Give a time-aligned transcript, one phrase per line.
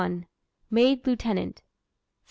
[0.71, 1.61] Made lieutenant.
[1.61, 1.61] 1792.